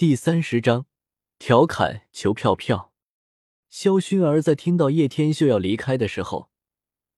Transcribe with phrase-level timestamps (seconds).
[0.00, 0.86] 第三十章
[1.38, 2.94] 调侃求票票。
[3.68, 6.48] 萧薰儿在听到叶天秀要离开的时候，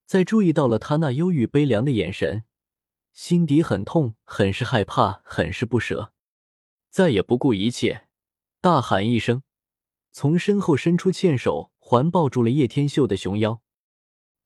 [0.04, 2.42] 在注意到了他那忧郁悲凉的眼神，
[3.12, 6.12] 心底很痛，很是害怕，很是不舍，
[6.90, 8.08] 再也不顾一切，
[8.60, 9.44] 大喊一声，
[10.10, 13.62] 从身后伸出纤手环抱住了叶天秀的熊腰，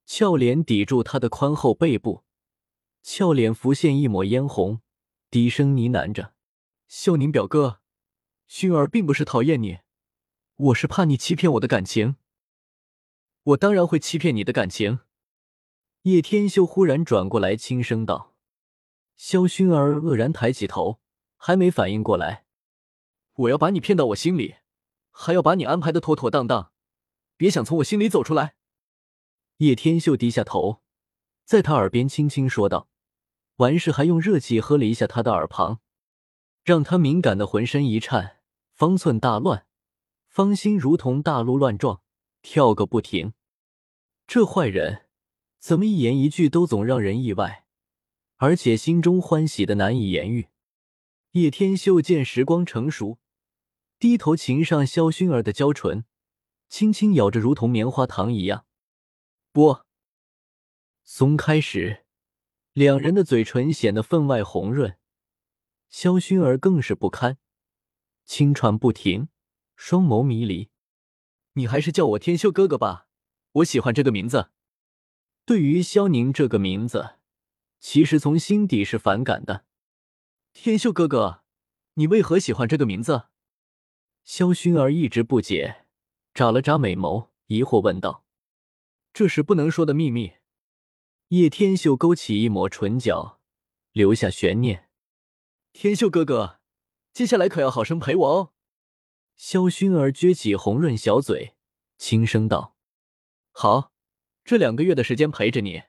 [0.05, 2.25] 俏脸抵住他的宽厚背部，
[3.03, 4.83] 俏脸浮现一抹嫣红，
[5.31, 6.35] 低声呢喃着
[6.87, 7.81] ：“秀宁表哥。”
[8.47, 9.81] 熏儿并不是讨厌你，
[10.55, 12.17] 我是怕你欺骗我的感情。
[13.43, 15.01] 我当然会欺骗你的感情。
[16.03, 18.37] 叶天秀忽然转过来，轻声道
[19.17, 21.01] ：“萧薰儿愕然抬起头，
[21.37, 22.45] 还没反应过来。
[23.35, 24.57] 我要把你骗到我心里，
[25.11, 26.71] 还要把你安排的妥妥当当，
[27.37, 28.55] 别想从我心里走出来。”
[29.59, 30.83] 叶天秀低下头，
[31.45, 32.89] 在他耳边轻轻说道，
[33.57, 35.81] 完事还用热气喝了一下他的耳旁，
[36.63, 38.36] 让他敏感的浑身一颤。
[38.77, 39.67] 方寸大乱，
[40.29, 42.03] 芳心如同大鹿乱撞，
[42.43, 43.33] 跳个不停。
[44.27, 45.07] 这坏人
[45.59, 47.65] 怎么一言一句都总让人意外，
[48.37, 50.49] 而且心中欢喜的难以言喻。
[51.31, 53.19] 叶天秀见时光成熟，
[53.99, 56.05] 低头擒上萧薰儿的娇唇，
[56.69, 58.67] 轻轻咬着，如同棉花糖一样。
[59.53, 59.79] 不，
[61.03, 62.05] 松开时，
[62.75, 64.99] 两人的嘴唇显得分外红润。
[65.89, 67.39] 萧薰儿更是不堪。
[68.27, 69.29] 轻喘不停，
[69.77, 70.69] 双眸迷离。
[71.53, 73.07] 你还是叫我天秀哥哥吧，
[73.53, 74.51] 我喜欢这个名字。
[75.45, 77.19] 对于萧宁这个名字，
[77.79, 79.65] 其实从心底是反感的。
[80.53, 81.45] 天秀哥哥，
[81.95, 83.29] 你为何喜欢这个名字？
[84.25, 85.87] 萧薰儿一直不解，
[86.35, 88.27] 眨了眨美眸，疑惑问道
[89.15, 90.33] ：“这是不能说的秘密。”
[91.29, 93.41] 叶天秀勾起一抹唇角，
[93.93, 94.91] 留下悬念。
[95.73, 96.56] 天秀哥哥。
[97.17, 98.53] 接下来可要好生陪我哦。
[99.37, 101.57] 萧薰儿撅起红润小嘴，
[101.97, 102.77] 轻声道
[103.53, 103.91] ：“好，
[104.45, 105.85] 这两个月的时间陪着你。”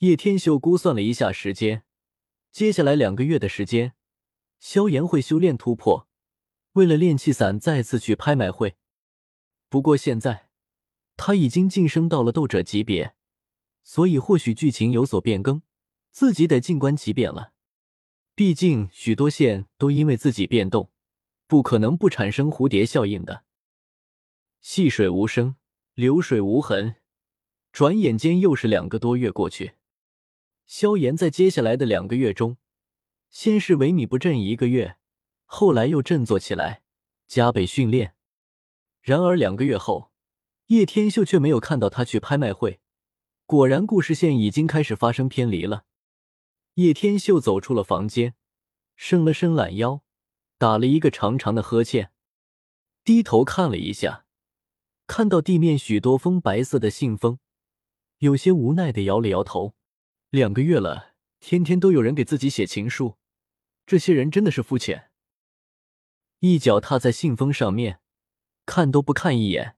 [0.00, 1.82] 叶天秀估算了一下时间，
[2.52, 3.94] 接下来两个月的时间，
[4.60, 6.06] 萧炎会修炼突破，
[6.72, 8.76] 为了炼气伞再次去拍卖会。
[9.70, 10.50] 不过现在
[11.16, 13.14] 他已经晋升到了斗者级别，
[13.82, 15.62] 所以或许剧情有所变更，
[16.10, 17.54] 自己得静观其变了。
[18.38, 20.92] 毕竟许多线都因为自己变动，
[21.48, 23.42] 不可能不产生蝴蝶效应的。
[24.60, 25.56] 细水无声，
[25.94, 26.94] 流水无痕，
[27.72, 29.72] 转眼间又是两个多月过去。
[30.66, 32.58] 萧炎在接下来的两个月中，
[33.28, 34.98] 先是萎靡不振一个月，
[35.44, 36.82] 后来又振作起来，
[37.26, 38.14] 加倍训练。
[39.02, 40.12] 然而两个月后，
[40.66, 42.78] 叶天秀却没有看到他去拍卖会。
[43.46, 45.86] 果然，故事线已经开始发生偏离了。
[46.78, 48.36] 叶天秀走出了房间，
[48.94, 50.04] 伸了伸懒腰，
[50.58, 52.12] 打了一个长长的呵欠，
[53.02, 54.26] 低头看了一下，
[55.08, 57.40] 看到地面许多封白色的信封，
[58.18, 59.74] 有些无奈的摇了摇头。
[60.30, 63.16] 两个月了，天天都有人给自己写情书，
[63.84, 65.10] 这些人真的是肤浅。
[66.38, 68.00] 一脚踏在信封上面，
[68.66, 69.76] 看都不看一眼，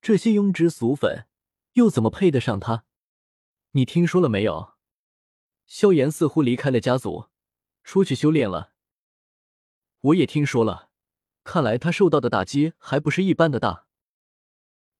[0.00, 1.28] 这些庸脂俗粉
[1.74, 2.86] 又怎么配得上他？
[3.70, 4.73] 你听说了没有？
[5.66, 7.28] 萧炎似乎离开了家族，
[7.82, 8.72] 出去修炼了。
[10.00, 10.90] 我也听说了，
[11.42, 13.86] 看来他受到的打击还不是一般的大。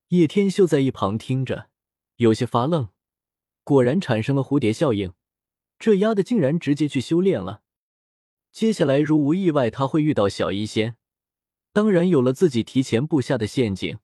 [0.08, 1.70] 叶天秀在一旁听着，
[2.16, 2.88] 有些发愣。
[3.62, 5.14] 果然产生了蝴蝶效应，
[5.78, 7.62] 这丫的竟然直接去修炼了。
[8.52, 10.96] 接下来如无意外，他会遇到小医仙。
[11.72, 13.98] 当然，有了自己提前布下的陷阱，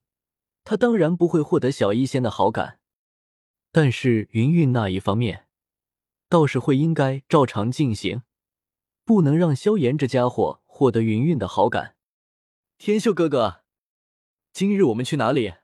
[0.63, 2.79] 他当然不会获得小医仙的好感。
[3.71, 5.47] 但是云韵那一方面。
[6.31, 8.21] 倒是会应该照常进行，
[9.03, 11.97] 不能让萧炎这家伙获得云韵的好感。
[12.77, 13.63] 天秀哥哥，
[14.53, 15.55] 今日我们去哪里？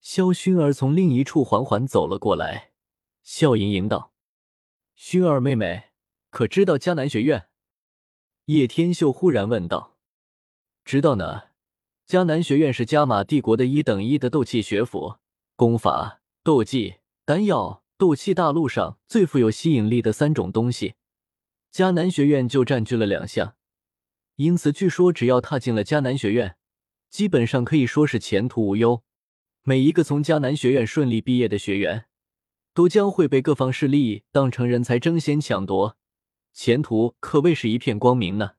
[0.00, 2.72] 萧薰儿从另一处缓缓走了过来，
[3.22, 4.12] 笑盈盈道
[4.98, 5.90] ：“薰儿妹妹，
[6.30, 7.46] 可知道迦南学院？”
[8.46, 9.96] 叶天秀忽然问道
[10.84, 11.50] ：“知道呢，
[12.04, 15.18] 迦南学院是加玛帝国的一等一的斗气学府，
[15.54, 20.94] 功法、斗技、丹药。”斗气大陆上最富有吸引力的三种东西，
[21.72, 23.56] 迦南学院就占据了两项。
[24.36, 26.56] 因此，据说只要踏进了迦南学院，
[27.10, 29.02] 基本上可以说是前途无忧。
[29.64, 32.04] 每一个从迦南学院顺利毕业的学员，
[32.72, 35.96] 都将会被各方势力当成人才争先抢夺，
[36.52, 38.52] 前途可谓是一片光明呢。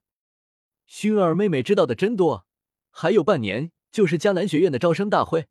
[0.86, 2.46] 薰儿妹妹知道的真多，
[2.92, 5.48] 还有半年就是迦南学院的招生大会，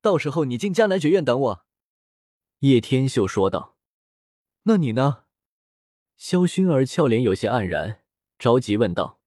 [0.00, 1.67] 到时候你进迦南学院等我。
[2.60, 3.76] 叶天秀说道
[4.64, 5.24] ：“那你呢？”
[6.18, 8.02] 萧薰儿俏脸有些黯然，
[8.36, 9.20] 着急问道：“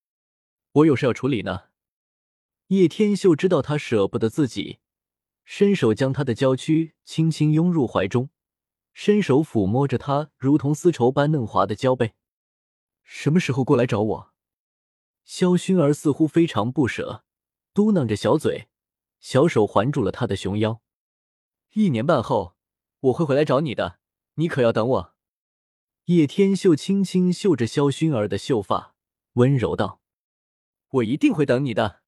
[0.73, 1.69] 我有事要处理呢。
[2.67, 4.79] 叶天秀知道他舍不得自己，
[5.45, 8.29] 伸手将他的娇躯轻轻拥入怀中，
[8.93, 12.15] 伸手抚摸着他如同丝绸般嫩滑的娇背。
[13.03, 14.33] 什么时候过来找我？
[15.23, 17.23] 萧薰儿似乎非常不舍，
[17.73, 18.67] 嘟囔着小嘴，
[19.21, 20.81] 小手环住了他的熊腰。
[21.73, 22.57] 一年半后，
[23.01, 23.99] 我会回来找你的，
[24.35, 25.15] 你可要等我。
[26.05, 28.95] 叶天秀轻轻嗅着萧薰儿的秀发，
[29.33, 30.01] 温柔道
[30.89, 32.01] ：“我一定会等你的。”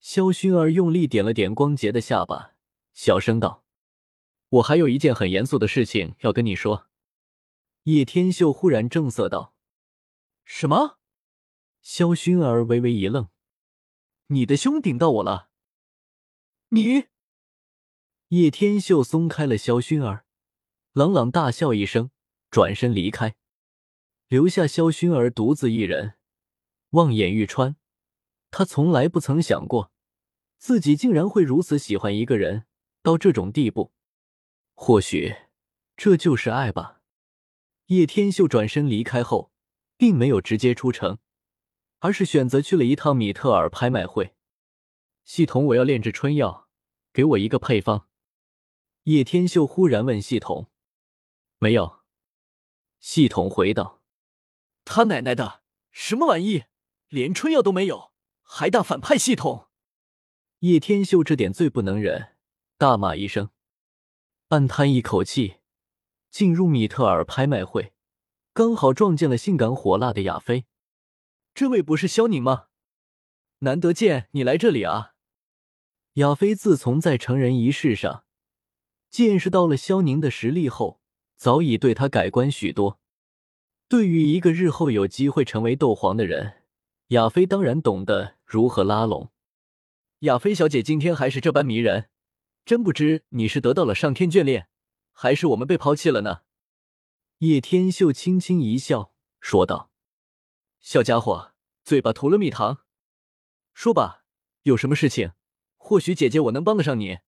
[0.00, 2.54] 萧薰儿用力点了点光洁的下巴，
[2.92, 3.64] 小声道
[4.50, 6.88] ：“我还有一件很严肃的事情要跟你说。”
[7.84, 9.54] 叶天秀忽然正色道
[10.44, 10.98] ：“什么？”
[11.80, 13.28] 萧薰儿微微一愣
[14.28, 15.48] ：“你的胸顶到我了？”
[16.70, 17.11] 你。
[18.32, 20.24] 叶天秀松开了萧薰儿，
[20.94, 22.10] 朗朗大笑一声，
[22.50, 23.34] 转身离开，
[24.26, 26.14] 留下萧薰儿独自一人，
[26.92, 27.76] 望眼欲穿。
[28.50, 29.92] 他从来不曾想过。
[30.56, 32.64] 自己竟然会如此喜欢一个人
[33.02, 33.92] 到这种地步，
[34.72, 35.36] 或许
[35.94, 37.02] 这就是爱吧。
[37.88, 39.52] 叶天秀转身离开后，
[39.98, 41.18] 并没有直接出城，
[41.98, 44.34] 而是选择去了一趟米特尔拍卖会。
[45.22, 46.70] 系统，我要炼制春药，
[47.12, 48.08] 给我一个配方。
[49.04, 50.70] 叶天秀忽然问系统
[51.58, 52.00] ：“没有。”
[53.00, 54.00] 系统回道
[54.84, 56.64] ：“他奶奶的，什么玩意？
[57.08, 58.12] 连春药都没有，
[58.42, 59.68] 还大反派系统！”
[60.60, 62.36] 叶天秀这点最不能忍，
[62.78, 63.50] 大骂一声，
[64.48, 65.56] 暗叹一口气，
[66.30, 67.92] 进入米特尔拍卖会，
[68.52, 70.66] 刚好撞见了性感火辣的亚飞。
[71.52, 72.68] 这位不是萧宁吗？
[73.58, 75.14] 难得见你来这里啊！
[76.14, 78.24] 亚飞自从在成人仪式上
[79.12, 81.02] 见识到了萧宁的实力后，
[81.36, 82.98] 早已对他改观许多。
[83.86, 86.62] 对于一个日后有机会成为斗皇的人，
[87.08, 89.30] 亚飞当然懂得如何拉拢。
[90.20, 92.08] 亚菲小姐今天还是这般迷人，
[92.64, 94.68] 真不知你是得到了上天眷恋，
[95.12, 96.40] 还是我们被抛弃了呢？
[97.40, 99.90] 叶天秀轻轻一笑，说道
[100.80, 101.52] ：“小家伙，
[101.84, 102.78] 嘴巴涂了蜜糖，
[103.74, 104.24] 说吧，
[104.62, 105.32] 有什么事情？
[105.76, 107.18] 或许姐姐我能帮得上你。”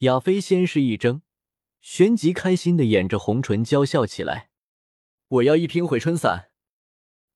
[0.00, 1.20] 亚飞先是一怔，
[1.82, 4.48] 旋即开心的掩着红唇娇笑起来
[5.28, 6.50] ：“我要一瓶回春散。”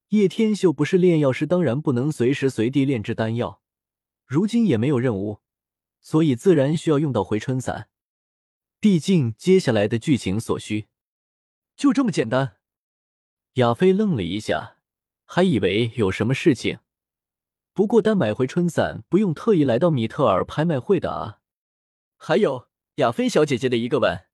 [0.09, 3.61] 叶天秀不是炼药师，当然不能随时随地炼制丹药。
[4.25, 5.41] 如今也没有任务，
[6.01, 7.91] 所以自然需要用到回春散。
[8.81, 10.87] 毕竟接下来的剧情所需，
[11.77, 12.57] 就这么简单。
[13.55, 14.79] 亚飞愣了一下，
[15.27, 16.79] 还以为有什么事情。
[17.75, 21.41] 不过单买回春散不用特意来到米特尔拍卖会的啊。
[22.27, 24.25] 还有亚菲小姐姐的一个吻。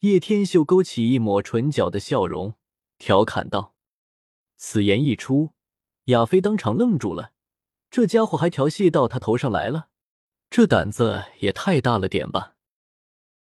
[0.00, 2.54] 叶天秀勾起一抹唇角的笑容，
[2.96, 3.74] 调侃道
[4.56, 5.50] ：“此言一出，
[6.04, 7.32] 亚菲当场愣住了。”
[7.92, 9.88] 这家伙还调戏到他头上来了，
[10.48, 12.53] 这胆子也太大了点吧！